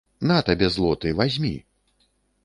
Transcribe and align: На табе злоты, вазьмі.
На 0.29 0.37
табе 0.47 0.69
злоты, 0.75 1.11
вазьмі. 1.19 1.51